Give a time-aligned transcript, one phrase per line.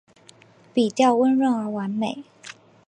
[0.73, 2.23] 笔调温润而完美